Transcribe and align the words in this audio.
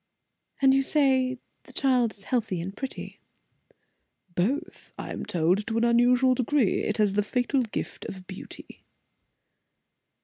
"And 0.63 0.73
you 0.73 0.81
say 0.81 1.37
the 1.65 1.71
child 1.73 2.13
is 2.13 2.23
healthy 2.23 2.59
and 2.59 2.75
pretty?" 2.75 3.19
"Both, 4.33 4.91
I 4.97 5.11
am 5.11 5.27
told, 5.27 5.67
to 5.67 5.77
an 5.77 5.83
unusual 5.83 6.33
degree. 6.33 6.81
It 6.81 6.97
has 6.97 7.13
the 7.13 7.21
fatal 7.21 7.61
gift 7.61 8.05
of 8.05 8.25
beauty." 8.25 8.83